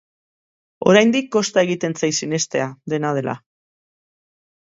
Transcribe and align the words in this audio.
Oraindik 0.93 1.27
kosta 1.35 1.63
egingo 1.67 1.91
zait 2.05 2.17
sinestea, 2.21 2.71
dena 2.95 3.13
dela. 3.19 3.37